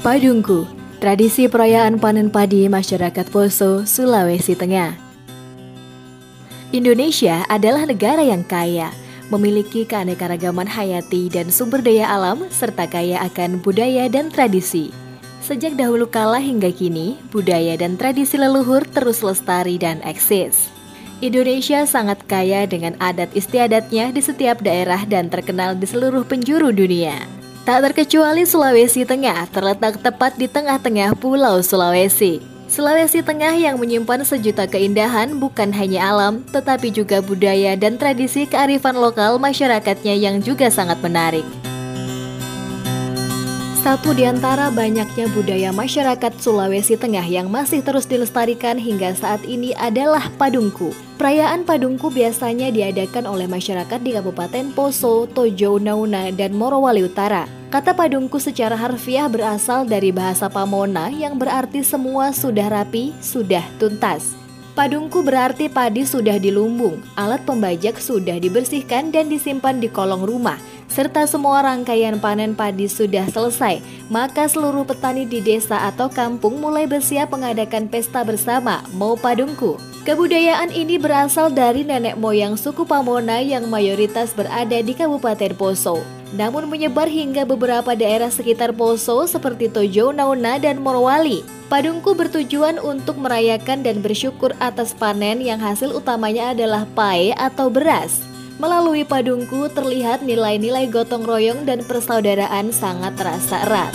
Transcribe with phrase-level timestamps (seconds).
[0.00, 0.64] Padungku,
[0.96, 4.96] tradisi perayaan panen padi masyarakat Poso, Sulawesi Tengah.
[6.72, 8.96] Indonesia adalah negara yang kaya,
[9.28, 14.88] memiliki keanekaragaman hayati dan sumber daya alam, serta kaya akan budaya dan tradisi.
[15.44, 20.72] Sejak dahulu kala hingga kini, budaya dan tradisi leluhur terus lestari dan eksis.
[21.20, 27.39] Indonesia sangat kaya dengan adat istiadatnya di setiap daerah dan terkenal di seluruh penjuru dunia.
[27.70, 32.42] Tak terkecuali Sulawesi Tengah terletak tepat di tengah-tengah Pulau Sulawesi.
[32.66, 38.98] Sulawesi Tengah yang menyimpan sejuta keindahan bukan hanya alam, tetapi juga budaya dan tradisi kearifan
[38.98, 41.46] lokal masyarakatnya yang juga sangat menarik.
[43.80, 49.72] Satu di antara banyaknya budaya masyarakat Sulawesi Tengah yang masih terus dilestarikan hingga saat ini
[49.72, 50.92] adalah Padungku.
[51.16, 57.48] Perayaan Padungku biasanya diadakan oleh masyarakat di Kabupaten Poso, Tojo, Nauna, dan Morowali Utara.
[57.72, 64.36] Kata Padungku secara harfiah berasal dari bahasa Pamona yang berarti semua sudah rapi, sudah tuntas.
[64.76, 70.56] Padungku berarti padi sudah dilumbung, alat pembajak sudah dibersihkan dan disimpan di kolong rumah,
[70.90, 73.78] serta semua rangkaian panen padi sudah selesai,
[74.10, 79.78] maka seluruh petani di desa atau kampung mulai bersiap mengadakan pesta bersama Mau Padungku.
[80.00, 86.02] Kebudayaan ini berasal dari nenek moyang suku Pamona yang mayoritas berada di Kabupaten Poso.
[86.34, 91.44] Namun menyebar hingga beberapa daerah sekitar Poso seperti Tojo, Nauna, dan Morowali.
[91.68, 98.29] Padungku bertujuan untuk merayakan dan bersyukur atas panen yang hasil utamanya adalah pae atau beras.
[98.60, 103.92] Melalui padungku terlihat nilai-nilai gotong royong dan persaudaraan sangat terasa erat.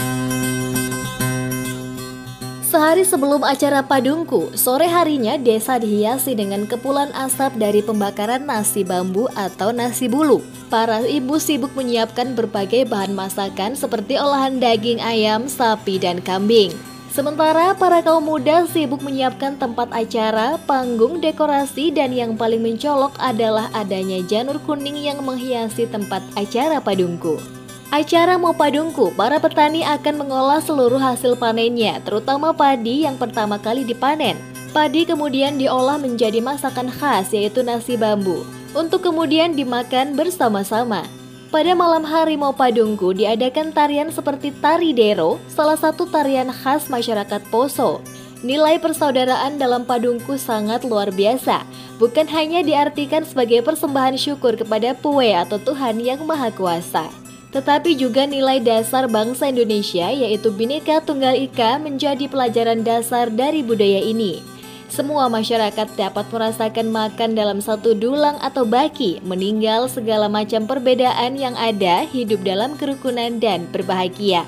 [2.65, 9.29] Sehari sebelum acara padungku, sore harinya desa dihiasi dengan kepulan asap dari pembakaran nasi bambu
[9.37, 10.41] atau nasi bulu.
[10.73, 16.73] Para ibu sibuk menyiapkan berbagai bahan masakan seperti olahan daging ayam, sapi, dan kambing.
[17.15, 23.71] Sementara para kaum muda sibuk menyiapkan tempat acara, panggung, dekorasi, dan yang paling mencolok adalah
[23.71, 27.39] adanya janur kuning yang menghiasi tempat acara padungku.
[27.87, 33.87] Acara mau padungku, para petani akan mengolah seluruh hasil panennya, terutama padi yang pertama kali
[33.87, 34.35] dipanen.
[34.75, 38.43] Padi kemudian diolah menjadi masakan khas yaitu nasi bambu,
[38.75, 41.07] untuk kemudian dimakan bersama-sama.
[41.53, 47.37] Pada malam hari mau padungku diadakan tarian seperti tari dero, salah satu tarian khas masyarakat
[47.53, 48.01] Poso.
[48.41, 51.61] Nilai persaudaraan dalam padungku sangat luar biasa,
[52.01, 57.09] bukan hanya diartikan sebagai persembahan syukur kepada Pue atau Tuhan yang Maha Kuasa.
[57.53, 64.01] Tetapi juga nilai dasar bangsa Indonesia yaitu Bhinneka Tunggal Ika menjadi pelajaran dasar dari budaya
[64.01, 64.54] ini.
[64.85, 71.57] Semua masyarakat dapat merasakan makan dalam satu dulang atau baki, meninggal segala macam perbedaan yang
[71.57, 74.45] ada, hidup dalam kerukunan dan berbahagia.